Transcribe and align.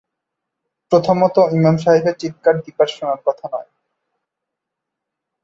প্রথমত 0.91 1.35
ইমাম 1.51 1.75
সাহেবের 1.77 2.15
চিৎকার 2.17 2.55
দিপার 2.65 2.87
শোনার 2.87 3.19
কথা 3.25 3.45
নয়। 3.53 3.69